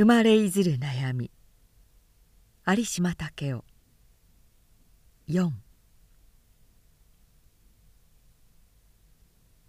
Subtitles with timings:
[0.00, 1.30] 生まれいずる悩み。
[2.66, 3.62] 有島武雄。
[5.28, 5.50] 4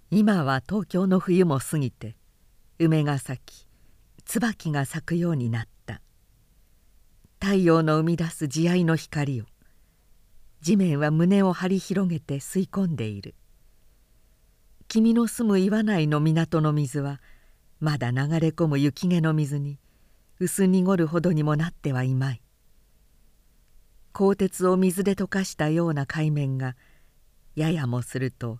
[0.10, 2.16] 今は東京の冬も過ぎて
[2.80, 3.68] 梅が咲き
[4.24, 6.00] 椿が咲くようになった。
[7.42, 9.46] 太陽の生み出す慈愛の光を
[10.62, 13.36] 地面は胸を張り広げて吸い込んでいる。
[14.88, 17.20] 君の住む岩内の港の水は
[17.82, 19.81] まだ流れ込む雪気の水に
[20.42, 22.42] 薄濁るほどにもなってはいまい。
[24.12, 26.76] 鋼鉄を水で溶かしたような海面が
[27.56, 28.58] ややもすると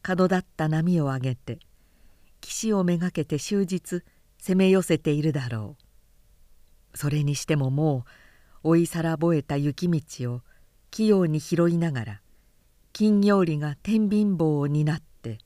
[0.00, 1.58] 角立った波を上げて
[2.40, 4.02] 岸をめがけて終日
[4.38, 5.76] 攻め寄せているだろ
[6.94, 6.96] う。
[6.96, 8.06] それにしてもも
[8.64, 10.40] う追いさらぼえた雪道を
[10.90, 12.20] 器用に拾いながら
[12.94, 15.36] 金魚売りが天秤棒を担って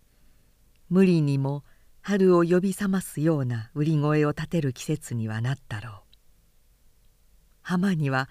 [0.89, 1.65] 無理にも
[2.05, 5.93] 春を呼び覚ますような売り声を立てる季節にはなったろう。
[7.63, 8.29] 浜には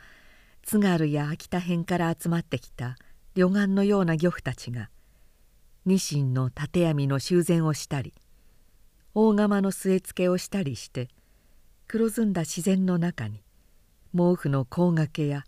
[0.62, 2.98] 津軽や秋田辺から集まってきた
[3.34, 4.90] 旅岸のような漁夫たちが
[5.86, 8.14] ニシンの縦網の修繕をしたり
[9.16, 11.08] 大釜の据え付けをしたりして
[11.88, 13.42] 黒ずんだ自然の中に
[14.14, 15.46] 毛布の甲掛けや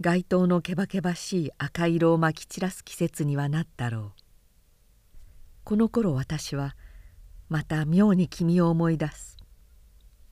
[0.00, 4.12] 街灯のけばけばしい赤色をまき散らす季節にはなったろう。
[5.64, 6.76] この頃私は
[7.48, 9.36] また妙に君を思い出す。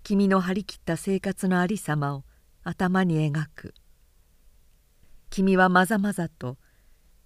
[0.03, 2.25] 君の張り切った生活のありさまを
[2.65, 3.75] 頭に描く。
[5.31, 6.59] 君はまざまざと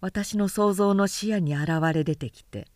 [0.01, 2.69] 私の想像の視野に現れ出てきて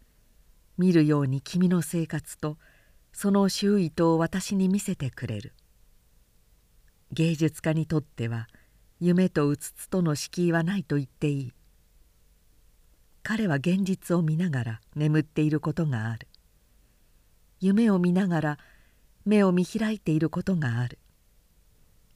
[0.77, 2.59] 見るように君の生活と
[3.13, 5.53] その周囲とを私に見せてくれる。
[7.13, 8.49] 芸術家にとっては
[9.01, 11.53] 夢とうつつとの敷居はないと言っていい。
[13.23, 16.27] 彼は現実を見ながら眠っていることがある。
[17.63, 18.59] 夢を見ながら
[19.25, 20.99] 目を見開いていることがある。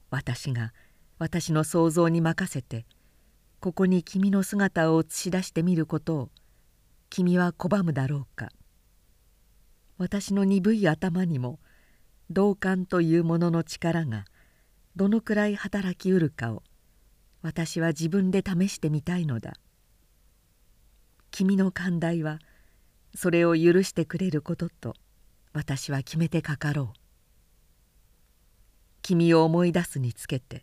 [0.09, 0.73] 私が
[1.19, 2.85] 私の想像に任せて
[3.61, 6.29] ここに君の姿を映し出してみることを
[7.09, 8.49] 君は拒むだろうか。
[9.97, 11.59] 私の鈍い頭にも
[12.29, 14.25] 同感というものの力が
[14.97, 16.61] どのくらい働きうるかを
[17.41, 19.53] 私は自分で試してみたいのだ。
[21.31, 22.39] 君の寛大は
[23.15, 24.93] それを許してくれることと
[25.57, 26.99] 私は決めてかかろう。
[29.01, 30.61] 君を思い出すにつけて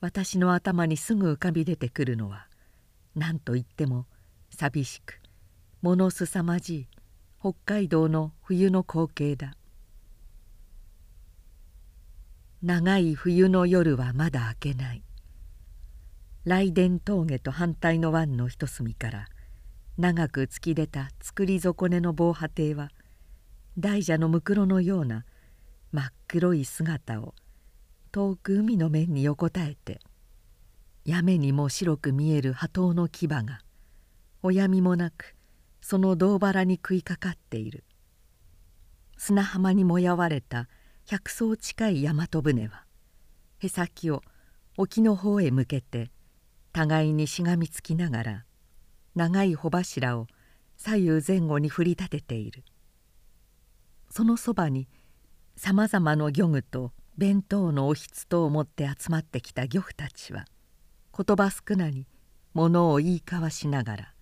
[0.00, 2.46] 私の頭にすぐ浮かび出てくるのは
[3.16, 4.06] 何と言っても
[4.50, 5.20] 寂しく
[5.82, 6.86] 物すさまじい
[7.40, 9.56] 北海道の冬の光景だ。
[12.62, 15.02] 長い冬の夜はまだ明けない。
[16.44, 19.26] 雷電峠と反対の湾の一隅から
[19.96, 22.90] 長く突き出た造り損ねの防波堤は
[23.80, 25.24] 大蛇のむくろのような
[25.92, 27.36] 真っ黒い姿を
[28.10, 30.00] 遠く海の面に横たえて
[31.04, 33.60] やめにも白く見える波頭の牙が
[34.42, 35.36] おやみもなく
[35.80, 37.84] その胴腹に食いかかっている
[39.16, 40.68] 砂浜にもやわれた
[41.06, 42.82] 百艘近い大和船は
[43.60, 44.22] へさきを
[44.76, 46.10] 沖の方へ向けて
[46.72, 48.44] 互いにしがみつきながら
[49.14, 50.26] 長い帆柱を
[50.76, 52.64] 左右前後に振り立てている。
[54.18, 54.88] そのそばに
[55.54, 60.44] さまざまの漁具と弁当のおひつとを持って集まってきた漁夫たちは
[61.16, 62.08] 言葉少なに
[62.52, 64.14] 物を言い交わしながら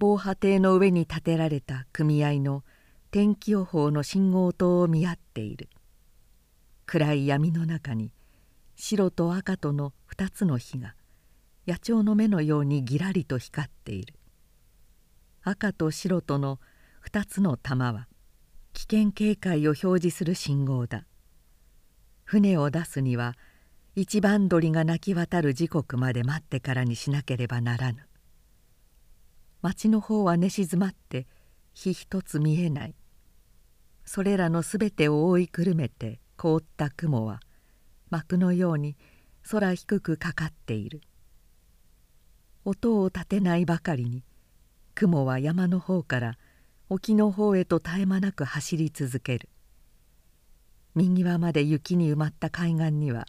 [0.00, 2.64] 防波堤の上に建てられた組合の
[3.12, 5.68] 天気予報の信号灯を見合っている。
[6.86, 8.10] 暗い闇の中に
[8.74, 10.96] 白と赤との2つの火が
[11.68, 14.16] 野鳥の目のようにぎらりと光っている。
[15.44, 16.58] 赤と白との
[17.08, 18.08] 2つの玉は
[18.76, 21.06] 危険警戒を表示する信号だ。
[22.24, 23.34] 船を出すには
[23.94, 28.06] 一番鳥が鳴き渡る時刻まで待ってからにしなければならぬ。
[29.62, 31.26] 町の方は寝静まって
[31.72, 32.94] 火一つ見えない。
[34.04, 37.40] それらのすべてを覆いくるめて凍った雲は
[38.10, 38.94] 幕のように
[39.50, 41.00] 空低くかかっている。
[42.66, 44.22] 音を立てないばかりに
[44.94, 46.38] 雲は山の方から
[46.88, 49.48] 沖の方へと絶え間なく走り続ける。
[50.96, 53.26] 右側まで雪に埋まった海岸には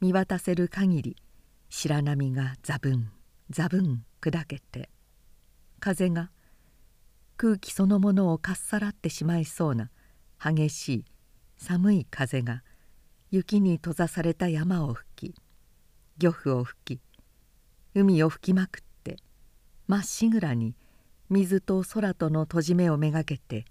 [0.00, 1.16] 見渡せる限り
[1.68, 3.10] 白波がザブン
[3.50, 4.90] ザブン砕けて
[5.80, 6.30] 風が
[7.36, 9.90] 空気そのものをかっさらってしまいそうな
[10.38, 11.04] 激しい
[11.56, 12.62] 寒い風が
[13.32, 15.34] 雪に閉ざされた山を吹き
[16.18, 17.00] 漁夫を吹き
[17.96, 19.16] 海を吹きまくって
[19.88, 20.76] まっしぐらに
[21.30, 23.64] 水と空との閉じ目をめがけて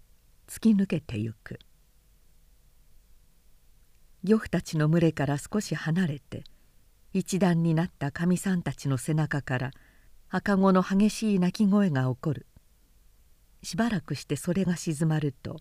[0.48, 1.60] 突き抜けてゆく。
[4.24, 6.46] 漁夫たちの群れから少し離れて
[7.14, 9.72] 一段になったかみさんたちの背中から
[10.30, 12.48] 赤子の激しい鳴き声が起こる。
[13.62, 15.58] しばらくしてそれが静まると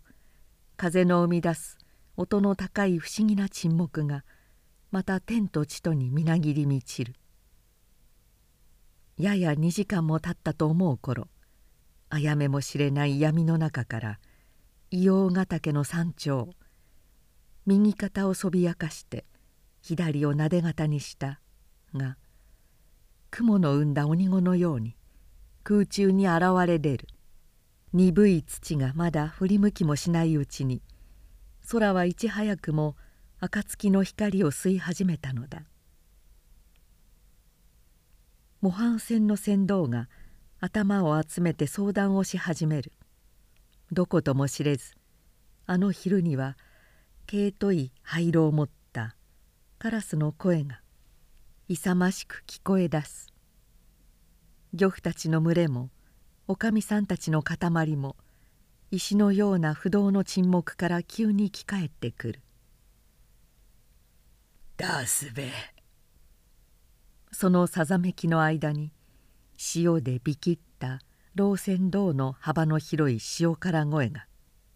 [0.79, 1.77] 風の生み出す
[2.17, 4.25] 音の高い不思議な沈黙が
[4.91, 7.15] また天と地とにみなぎり満ちる。
[9.19, 11.29] やや2時間も経ったと思う頃
[12.15, 14.19] あやめもしれない闇の中から
[14.93, 16.51] 硫黄ヶ岳の山頂
[17.65, 19.25] 右肩をそびやかして
[19.81, 21.41] 左をなで型にした
[21.95, 22.19] が
[23.31, 24.95] 雲の生んだ鬼子のように
[25.65, 27.09] 空中に現れ出る。
[27.95, 30.83] 鈍い土がまだ振り向きもしないうちに
[31.71, 32.95] 空はいち早くも
[33.41, 35.63] 暁の光を吸い始めたのだ。
[38.61, 40.11] 模範船の船頭が
[40.65, 42.93] 頭を集めて相談をし始める。
[43.91, 44.95] どことも知れず
[45.67, 46.57] あの昼には
[47.27, 49.17] 毛とい灰色を持った
[49.81, 50.81] カラスの声が
[51.67, 53.27] 勇ましく聞こえ出す。
[54.73, 55.91] 漁夫たちの群れも
[56.47, 58.15] おかみさんたちの塊も
[58.93, 62.41] 石のような不動の沈黙から急に聞返ってくる
[64.79, 65.51] 「ダースベ
[67.33, 68.93] そのさざめきの間に
[69.65, 70.99] 潮でびきった
[71.37, 74.27] 老船道の幅の広い潮から声が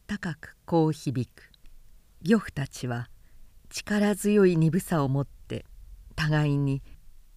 [0.07, 1.51] 高くこう響く。
[2.23, 3.11] 漁夫たちは
[3.69, 5.67] 力強い鈍さを持って
[6.15, 6.85] 互いに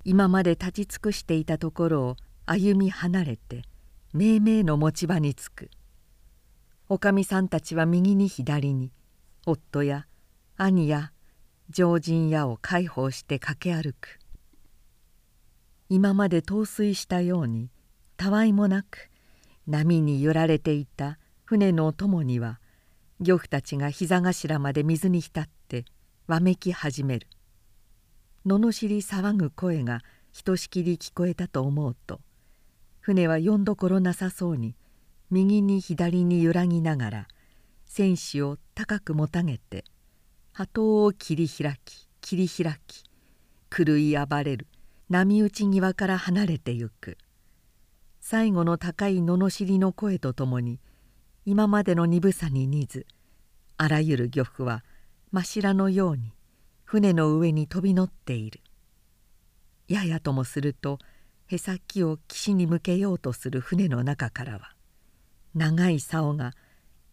[0.05, 2.15] 今まで立ち尽くしていたところを
[2.45, 3.63] 歩み離れて
[4.13, 5.71] 命名の持ち場につく。
[6.87, 8.91] おかみさんたちは右に左に
[9.47, 10.05] 夫や
[10.55, 11.11] 兄や
[11.71, 14.18] 常人やを介抱して駆け歩く。
[15.89, 17.71] 今まで陶酔したように
[18.15, 19.09] たわいもなく
[19.65, 22.59] 波に揺られていた船の友には
[23.19, 25.85] 漁夫たちが膝頭まで水に浸って
[26.27, 27.27] わめき始める。
[28.45, 30.01] 罵り騒ぐ声が
[30.31, 32.21] ひとしきり聞こえたと思うと
[32.99, 34.75] 船はよんどころなさそうに
[35.31, 37.27] 右に左に揺らぎながら
[37.85, 39.83] 船首を高くもたげて
[40.53, 43.03] 波頭を切り開き切り開き
[43.69, 44.67] 狂い暴れる。
[45.11, 47.17] 波打ち際から離れてゆく。
[48.19, 50.79] 最後の高い罵りの声とともに
[51.45, 53.07] 今までの鈍さに似ず
[53.77, 54.83] あらゆる漁夫は
[55.31, 56.33] 真白のように
[56.83, 58.61] 船の上に飛び乗っている。
[59.87, 60.99] ややともすると
[61.47, 64.75] へさきを岸に向けようとする船の中からは
[65.55, 66.53] 長い竿が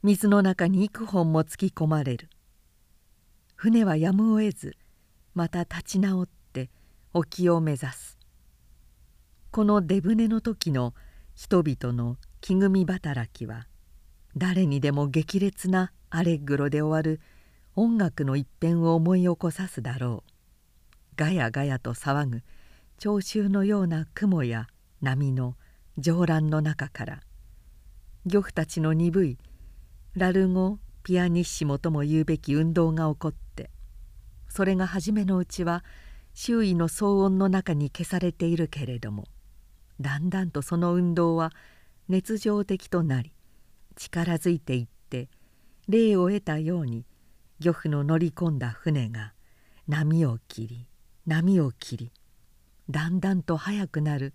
[0.03, 2.29] 水の中に幾本も突き込まれる。
[3.55, 4.77] 船はやむを得ず
[5.35, 6.46] また立ち直って
[7.17, 8.19] 沖を目指す。
[9.51, 10.93] この出船の時の
[11.35, 13.67] 人々の木組み働きは
[14.37, 17.23] 誰にでも激烈なアレグロで終わる
[17.75, 20.31] 音楽の一辺を思い起こさすだろう。
[21.17, 22.43] ガヤガヤと騒ぐ
[22.99, 24.67] 聴衆のような雲や
[25.01, 25.57] 波の
[25.97, 27.23] 上乱の中から。
[28.27, 29.39] 漁夫たちの鈍い
[30.15, 33.71] ラルゴ・ピアニッシモとも言うべき運動が起こって
[34.49, 35.83] それが初めのうちは
[36.39, 39.25] 周囲の騒音の中に消されているけれども
[40.03, 41.51] だんだんとその運動は
[42.11, 43.33] 熱情的となり
[43.97, 45.31] 力づいていって
[45.89, 47.07] 霊を得たように
[47.59, 49.33] 漁夫の乗り込んだ船が
[49.89, 50.87] 波を切り
[51.27, 52.13] 波を切り
[52.91, 54.35] だんだんと速くなる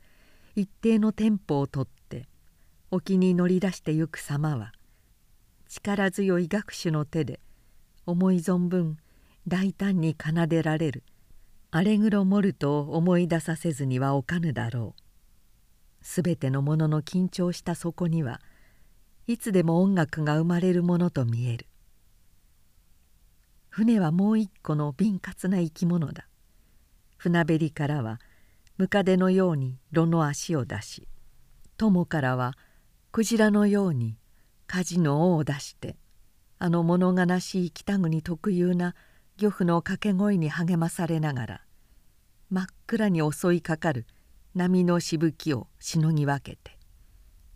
[0.55, 2.25] 一定のテンポをとって
[2.89, 4.71] 沖に乗り出してゆく様は
[5.69, 7.39] 力強い学手の手で
[8.07, 8.97] 思い存分
[9.47, 11.03] 大胆に奏でられる。
[11.73, 16.05] アレグロ・モルトを思い出させずにはおかぬだろう。
[16.05, 18.41] すべてのものの緊張した底には
[19.25, 21.67] いつでも音楽が生まれるものと見える。
[23.69, 26.27] 船はもう一個の敏捷な生き物だ。
[27.15, 28.19] 船べりからは
[28.77, 31.07] ムカデのように炉の足を出し
[31.77, 32.57] 友からは
[33.11, 34.17] クジラのように
[34.67, 35.95] 舵の尾を出して
[36.59, 38.95] あの物悲しい北国特有な
[39.41, 41.61] 漁夫の掛け声に励まされながら
[42.51, 44.05] 真っ暗に襲いかかる
[44.53, 46.77] 波のしぶきをしのぎ分けて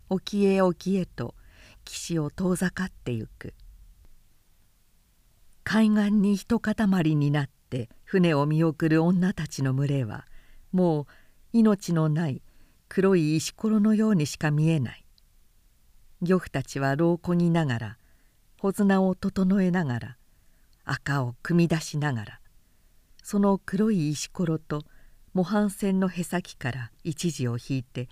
[0.08, 1.36] 沖へ沖へと
[1.84, 3.54] 岸を遠ざかってゆく。
[5.62, 6.74] 海岸に一塊
[7.14, 10.26] になって船を見送る女たちの群れは
[10.72, 11.06] もう
[11.52, 12.42] 命のない
[12.88, 15.04] 黒い石ころのようにしか見えない。
[16.20, 17.98] 漁夫たちは牢こぎながら
[18.58, 20.16] 穂綱を整えながら
[20.86, 22.40] 赤を組み出しながら
[23.22, 24.84] その黒い石ころと
[25.34, 28.08] 模範船のへさきから一時を引いて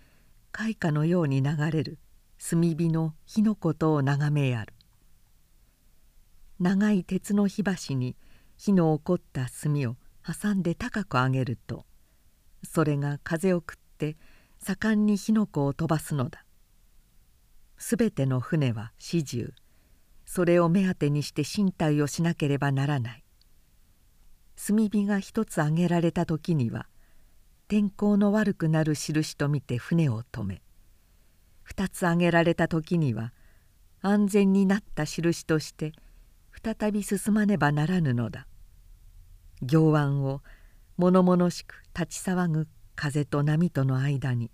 [0.50, 1.98] 開花のように流れる
[2.38, 4.74] 炭火の火のことを眺めやる。
[6.60, 8.16] 長い鉄の火箸に
[8.56, 11.84] 火の起こった炭を挟んで高く上げると
[12.62, 14.16] それが風を食って
[14.58, 16.44] 盛んに火の粉を飛ばすのだ。
[17.78, 19.54] すべての船は始終
[20.24, 23.24] それを目当てにして身体をしなければならない。
[24.56, 26.86] 炭火が一つ上げられた時には
[27.66, 30.62] 天候の悪くなる印と見て船を止め
[31.62, 33.32] 二つ上げられた時には
[34.00, 35.92] 安全になった印として
[36.62, 38.46] 再び進まねばならぬのだ。
[39.62, 40.42] 行湾を
[40.96, 44.50] 物々しく立ち騒ぐ風と波との間に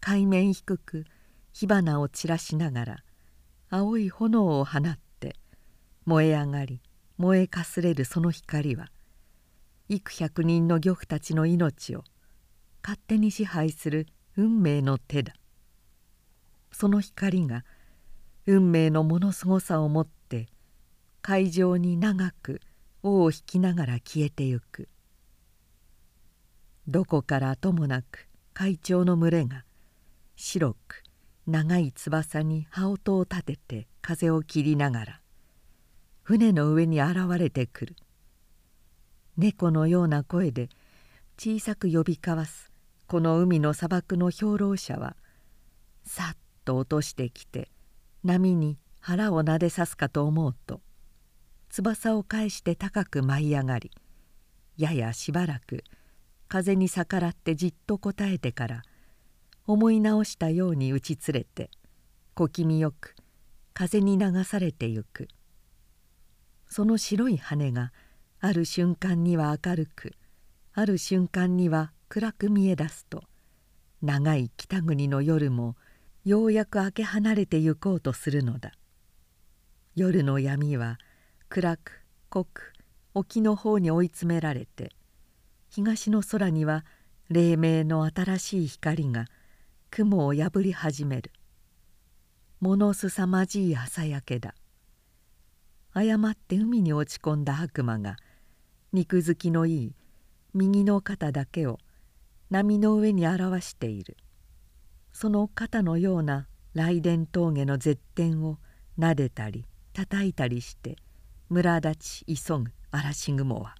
[0.00, 1.04] 海面低く
[1.52, 3.04] 火花を散らしながら
[3.76, 5.34] 青い炎を放って
[6.04, 6.80] 燃え上がり
[7.18, 8.86] 燃えかすれるその光は
[9.88, 12.04] 幾百人の漁夫たちの命を
[12.84, 15.32] 勝手に支配する運命の手だ。
[16.70, 17.64] その光が
[18.46, 20.46] 運命のものすごさをもって
[21.20, 22.60] 海上に長く
[23.02, 24.88] 尾を引きながら消えてゆく。
[26.86, 29.64] どこからともなく海鳥の群れが
[30.36, 31.03] 白く
[31.46, 35.20] 長い翼に羽音を立てて風を切りながら
[36.22, 37.96] 船の上に現れてくる。
[39.36, 40.68] 猫のような声で
[41.38, 42.70] 小さく呼び交わす
[43.06, 45.16] この海の砂漠の兵糧者は
[46.04, 47.68] さっと落としてきて
[48.22, 50.80] 波に腹をなでさすかと思うと
[51.68, 53.90] 翼を返して高く舞い上がり
[54.76, 55.82] ややしばらく
[56.46, 58.82] 風に逆らってじっと答えてから
[59.66, 61.70] 思い直したように打ち連れて
[62.34, 63.14] 小気味よく
[63.72, 65.28] 風に流されてゆく。
[66.68, 67.92] その白い羽が
[68.40, 70.12] ある瞬間には明るく
[70.74, 73.22] ある瞬間には暗く見え出すと
[74.02, 75.76] 長い北国の夜も
[76.24, 78.72] ようやく明け離れてゆこうとするのだ。
[79.94, 80.98] 夜の闇は
[81.48, 82.72] 暗く濃く
[83.14, 84.90] 沖の方に追い詰められて
[85.68, 86.84] 東の空には
[87.30, 89.26] 黎明の新しい光が
[89.96, 91.30] 雲を破り始める。
[92.58, 94.56] ものすさまじい朝焼けだ。
[95.92, 98.16] 誤って海に落ち込んだ悪魔が
[98.92, 99.94] 肉付きのいい
[100.52, 101.78] 右の肩だけを
[102.50, 104.16] 波の上に表している。
[105.12, 108.58] その肩のような雷電峠の絶点を
[108.98, 110.96] 撫でたり叩いたりして
[111.50, 113.76] 村立ち急ぐ嵐雲は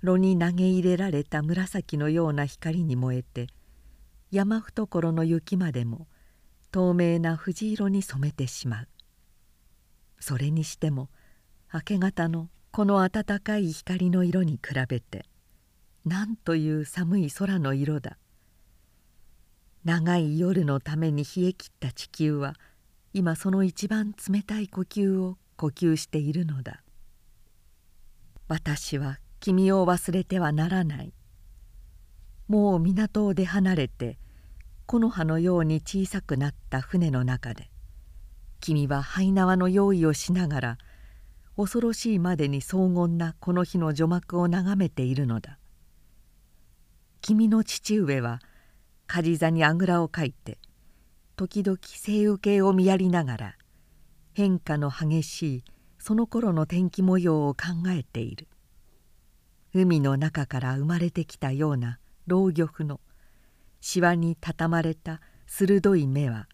[0.00, 3.46] 炉に投げ入れられた紫のような光に燃えて
[4.36, 6.08] 山懐の雪までも
[6.70, 8.88] 透明な藤色に染めてしまう。
[10.20, 11.08] それにしても
[11.72, 15.24] 明け方のこの暖かい光の色に比べて
[16.04, 18.18] なんという寒い空の色だ。
[19.84, 22.56] 長い夜のために冷え切った地球は
[23.14, 26.82] 今その一番冷たい呼吸を呼吸しているのだ。
[28.48, 31.14] 私は君を忘れてはならない。
[32.48, 34.18] もう港を出離れて
[34.86, 37.70] 木の葉のように小さくなった船の中で
[38.60, 40.78] 君は灰縄の用意をしながら
[41.56, 45.58] 恐ろしいまでに荘厳なこの日の除幕を眺めているのだ。
[47.22, 48.40] 君の父上は
[49.06, 50.58] 梶座にあぐらをかいて
[51.34, 53.54] 時々西雨系を見やりながら
[54.34, 55.64] 変化の激しい
[55.98, 58.48] その頃の天気模様を考えている。
[59.74, 63.00] 海の中から生まれてきたような老漁夫の
[63.80, 66.48] しわに畳まれた鋭い目は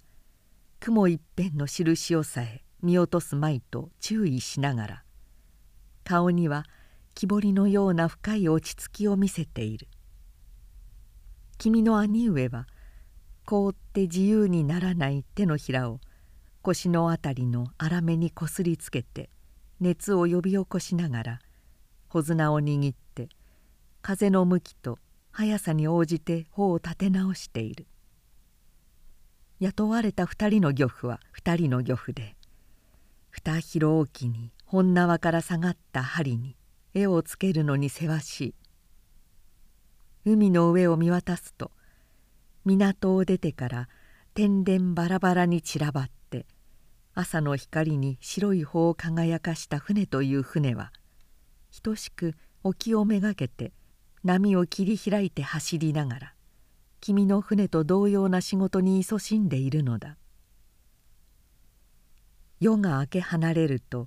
[0.81, 5.05] 雲一辺の印をさえ見落とすまいと注意しながら
[6.05, 6.65] 顔には
[7.15, 9.87] 木彫りのような深い落ち着きを見せている。
[11.59, 12.67] 君の兄上は
[13.45, 16.01] 凍って自由にならない手のひらを
[16.63, 19.31] 腰のあたりの粗めにこすりつけて
[19.81, 21.39] 熱を呼び起こしながら
[22.09, 23.29] 穂綱を握って
[24.01, 24.99] 風の向きと
[25.33, 27.87] 速さに応じて帆を立て直している。
[29.61, 32.37] 雇われた2人の漁夫は2人の漁夫で
[33.31, 36.57] 二広大きに本縄から下がった針に
[36.95, 38.55] 絵をつけるのにせわしい。
[40.25, 41.73] 海の上を見渡すと
[42.65, 43.89] 港を出てから
[44.35, 46.47] 天然バラバラに散らばって
[47.15, 50.93] 朝の光に白い帆を輝かした船という船は
[51.83, 53.73] 等しく沖をめがけて
[54.25, 56.35] 波を切り開いて走りながら
[57.01, 60.17] 君の船と同様な仕事に勤しんでいるのだ。
[62.61, 64.05] 夜が明け離れると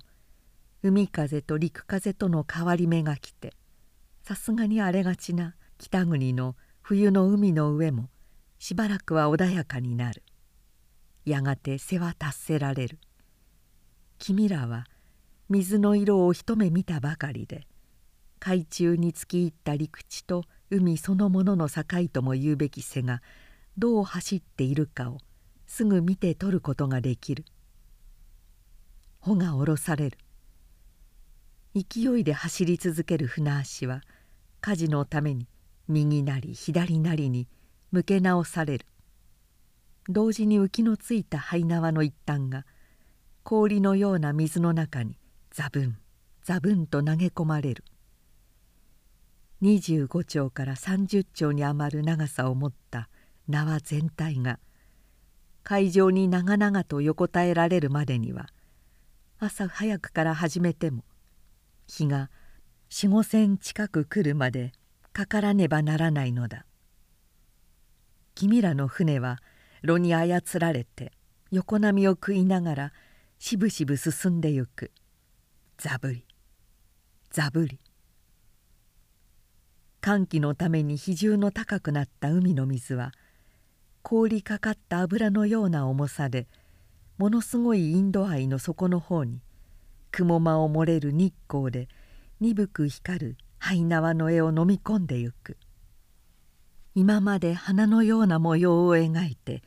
[0.82, 3.52] 海風と陸風との変わり目が来て
[4.22, 8.08] さすがに荒れがちな北国の冬の海の上も
[8.58, 10.22] しばらくは穏やかになる。
[11.26, 12.98] やがて背は達せられる。
[14.18, 14.86] 君らは
[15.50, 17.66] 水の色を一目見たばかりで
[18.48, 23.20] 海中に突き入った陸地と海そのものの境とも言うべき背が
[23.76, 25.18] どう走っているかを
[25.66, 27.44] すぐ見て取ることができる。
[29.18, 30.18] 帆が下ろされる。
[31.74, 34.02] 勢いで走り続ける船足は
[34.60, 35.48] 舵のために
[35.88, 37.48] 右なり左なりに
[37.90, 38.86] 向け直される。
[40.08, 42.64] 同時に浮きのついた灰縄の一端が
[43.42, 45.18] 氷のような水の中に
[45.50, 45.98] ザブン
[46.44, 47.82] ザブンと投げ込まれる。
[49.62, 53.08] 25丁から30丁に余る長さを持った
[53.48, 54.58] 縄全体が
[55.62, 58.46] 海上に長々と横たえられるまでには
[59.38, 61.04] 朝早くから始めても
[61.86, 62.30] 日が
[62.90, 64.72] 4 5千近く来るまで
[65.12, 66.66] かからねばならないのだ。
[68.34, 69.38] 君らの船は
[69.82, 71.12] 炉に操られて
[71.50, 72.92] 横波を食いながら
[73.38, 74.92] しぶしぶ進んでゆく。
[75.78, 76.24] ザブリ
[77.30, 77.80] ザブリ
[80.06, 83.10] 寒気のために比重の高くなった海の水は
[84.02, 86.46] 凍りかかった油のような重さで
[87.18, 89.40] ものすごいインド愛の底の方に
[90.12, 91.88] 雲間を漏れる日光で
[92.38, 95.56] 鈍く光る灰縄の絵を飲み込んでゆく。
[96.94, 99.64] 今まで花のような模様を描いて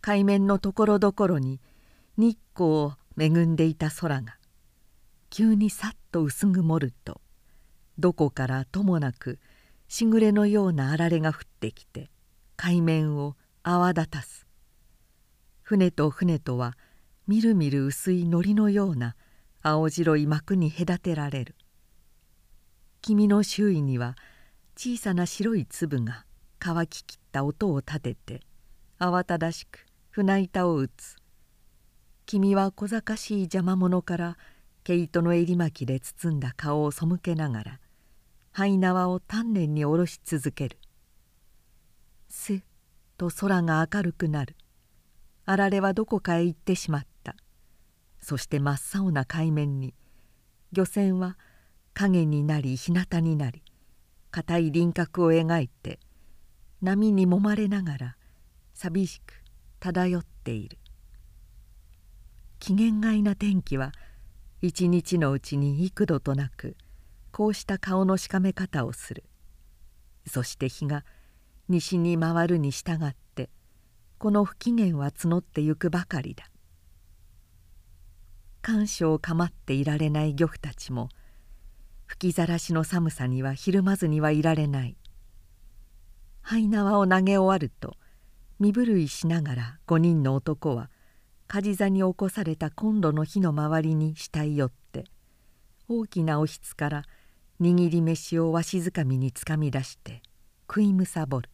[0.00, 1.60] 海面のところどころに
[2.16, 4.38] 日光を恵んでいた空が
[5.28, 7.20] 急にさっと薄曇ると
[7.98, 9.38] どこからともなく
[9.88, 12.10] しぐれのようなあられが降ってきて
[12.56, 14.46] 海面を泡立たす。
[15.62, 16.76] 船と船とは
[17.26, 19.16] みるみる薄い糊のような
[19.62, 21.56] 青白い膜に隔てられる。
[23.02, 24.16] 君の周囲には
[24.76, 26.24] 小さな白い粒が
[26.58, 28.40] 乾ききった音を立てて
[28.98, 31.16] 慌ただしく船板を打つ。
[32.26, 34.36] 君は小賢しい邪魔者から
[34.82, 37.80] 毛糸の襟巻きで包んだ顔を背けながら
[38.58, 40.78] 灰縄を丹念に下ろし続ける。
[42.30, 42.62] すっ
[43.18, 44.56] と空が明るくなる。
[45.44, 47.36] あられはどこかへ行ってしまった。
[48.18, 49.92] そして真っ青な海面に
[50.72, 51.36] 漁船は
[51.92, 53.62] 影になり日向になり
[54.30, 56.00] 硬い輪郭を描いて
[56.80, 58.16] 波にもまれながら
[58.72, 59.34] 寂しく
[59.80, 60.78] 漂っている。
[62.58, 63.92] 機嫌がいな天気は
[64.62, 66.74] 一日のうちに幾度となく
[67.36, 69.22] こうした顔のしかめ方をする。
[70.26, 71.04] そして日が
[71.68, 73.50] 西に回るに従って
[74.16, 76.48] この不機嫌は募ってゆくばかりだ。
[78.62, 81.10] 感傷を構っていられない漁夫たちも
[82.06, 84.96] 吹きざらしの寒さにはひるまずにはいられない。
[86.40, 87.98] 灰縄を投げ終わると
[88.58, 90.88] 身震いしながら5人の男は
[91.48, 95.04] 梶座に起こされたコンロの火の周りに慕い寄って
[95.86, 97.02] 大きなおひつから
[97.60, 100.20] 握り飯をわしづかみにつかみ出して
[100.68, 101.48] 食いむさぼる。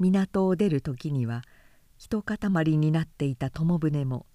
[0.00, 1.42] 港を出る時には
[1.96, 4.26] 一塊になっていた友船も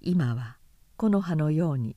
[0.00, 0.56] 今は
[0.96, 1.96] 木の葉のように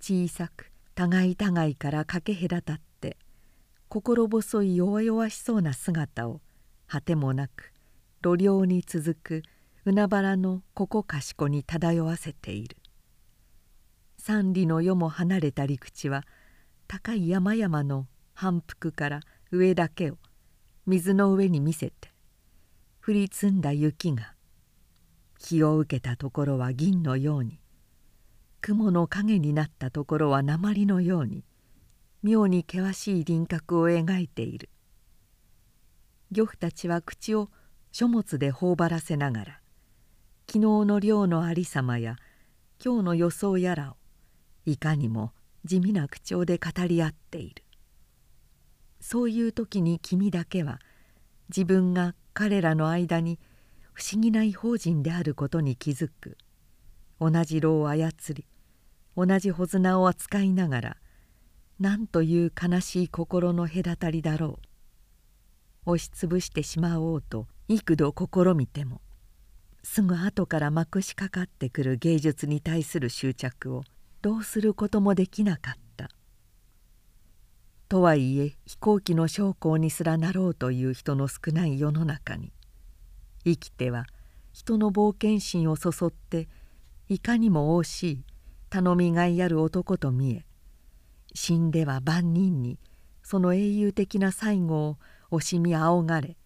[0.00, 3.18] 小さく互い互いからかけ隔たって
[3.88, 6.40] 心細い弱々しそうな姿を
[6.86, 7.74] 果てもなく
[8.22, 9.42] 路両に続く
[9.84, 12.78] 海原のここかしこに漂わせている。
[14.16, 16.24] 三里の世も離れた陸地は
[16.88, 19.20] 高い山々の反復から
[19.50, 20.18] 上だけを
[20.86, 22.12] 水の上に見せて
[23.04, 24.34] 降り積んだ雪が
[25.38, 27.60] 日を受けたところは銀のように
[28.60, 31.44] 雲の影になったところは鉛のように
[32.22, 34.70] 妙に険しい輪郭を描いている。
[36.32, 37.50] 漁夫たちは口を
[37.92, 39.60] 書物で頬張らせながら
[40.48, 42.16] 昨日の漁のありさまや
[42.84, 43.96] 今日の予想やらを
[44.64, 45.32] いかにも
[45.66, 47.62] 地味な口調で語り合っている。
[49.00, 50.80] そういう時に君だけは
[51.48, 53.38] 自分が彼らの間に
[53.92, 56.38] 不思議な異邦人であることに気づく。
[57.20, 58.46] 同じ炉を操り
[59.16, 60.96] 同じ穂綱を扱いながら
[61.80, 64.58] 何という悲しい心の隔たりだろ
[65.86, 65.92] う。
[65.92, 69.00] 押しつぶしてしまおうと幾度試みても
[69.82, 73.84] すぐ後からまくしかかってくる芸術に対する執着を
[74.26, 76.08] どうすることもできなかった。
[77.88, 82.50] とはいえ飛行機の将校にすらなろうという人の少ない世の中に
[83.44, 84.04] 生きては
[84.52, 86.48] 人の冒険心をそそって
[87.08, 88.24] いかにも惜しい
[88.68, 90.44] 頼みがいある男と見え
[91.32, 92.80] 死んでは万人に
[93.22, 94.96] その英雄的な最後を
[95.30, 96.36] 惜しみ仰がれ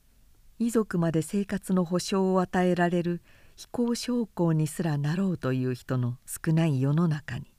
[0.58, 3.22] 遺族まで生活の保障を与えられる
[3.56, 7.50] 非行将校にすらなろうという人の少ない世の中に。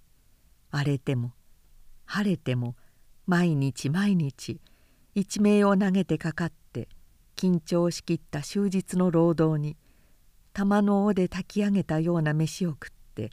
[0.72, 1.34] 荒れても
[2.06, 2.76] 晴れても
[3.28, 4.60] 毎日毎日
[5.14, 6.88] 一命を投げてかかって
[7.36, 9.78] 緊張しきった終日の労働に
[10.54, 13.32] 玉の尾で炊き上げたような飯を食って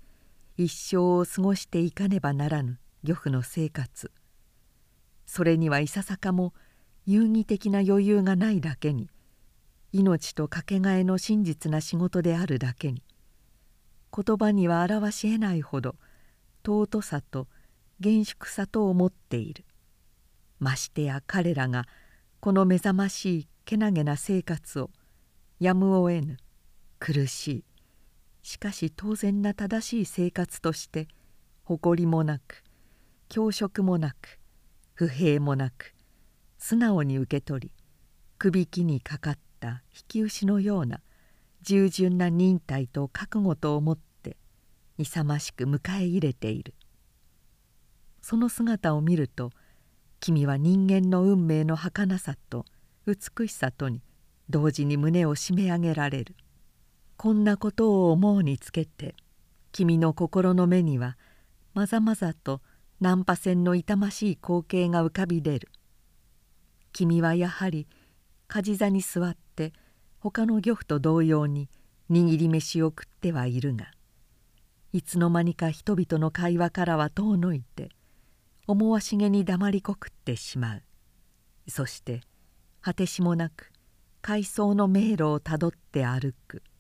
[0.56, 4.10] 一生を過ごしていかねばならぬ漁夫の生活。
[5.26, 6.54] それにはいささかも
[7.06, 9.08] 遊戯的な余裕がないだけに
[9.92, 13.02] 命とかけがえの真実な仕事であるだけに
[14.14, 15.96] 言葉には表しえないほど
[16.64, 17.48] 尊さと
[18.00, 19.64] 厳粛さと思っている。
[20.60, 21.84] ましてや彼らが
[22.40, 24.90] この目覚ましいけなげな生活を
[25.60, 26.36] やむをえぬ。
[26.98, 27.64] 苦しい。
[28.42, 31.08] しかし当然な正しい生活として
[31.64, 32.64] 誇りもなく
[33.28, 34.38] 教職もなく
[34.94, 35.94] 不平もなく
[36.56, 37.72] 素直に受け取り
[38.38, 41.00] くびきにかかった引き牛のような
[41.60, 44.07] 従順な忍耐と覚悟と思って
[44.98, 46.74] 勇ましく迎え入れている。
[48.20, 49.52] その姿を見ると
[50.20, 52.64] 君は人間の運命の儚さと
[53.06, 54.02] 美しさとに
[54.50, 56.34] 同時に胸を締め上げられる。
[57.16, 59.14] こんなことを思うにつけて
[59.72, 61.16] 君の心の目には
[61.74, 62.60] まざまざと
[63.00, 65.68] 難破船の痛ましい光景が浮かび出る。
[66.92, 67.86] 君はやはり
[68.48, 69.72] 梶座に座って
[70.18, 71.68] 他の漁夫と同様に
[72.10, 73.92] 握り飯を食ってはいるが
[74.92, 77.90] いつの間にか人々の会話からは遠のいて
[78.66, 80.82] 思わしげに黙りこくってしまう。
[81.68, 82.22] そして
[82.80, 83.72] 果てしもなく
[84.22, 86.62] 階層の迷路をたどって歩く「